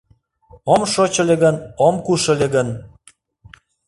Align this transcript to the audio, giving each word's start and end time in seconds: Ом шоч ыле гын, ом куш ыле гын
Ом 0.73 0.81
шоч 0.93 1.13
ыле 1.21 1.35
гын, 1.43 1.55
ом 1.87 1.95
куш 2.05 2.23
ыле 2.33 2.47
гын 2.55 2.67